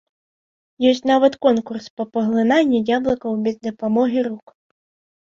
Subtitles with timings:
[0.91, 4.45] Ёсць нават конкурс па паглынанні яблыкаў без дапамогі рук.